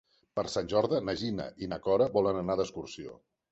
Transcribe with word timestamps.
Per 0.37 0.43
Sant 0.53 0.71
Jordi 0.71 1.01
na 1.09 1.15
Gina 1.25 1.47
i 1.67 1.71
na 1.75 1.81
Cora 1.89 2.09
volen 2.19 2.43
anar 2.43 2.59
d'excursió. 2.63 3.17